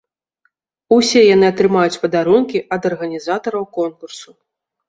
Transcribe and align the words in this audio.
Усе 0.95 1.21
яны 1.35 1.45
атрымаюць 1.53 2.01
падарункі 2.05 2.65
ад 2.77 2.81
арганізатараў 2.91 3.63
конкурсу. 3.81 4.29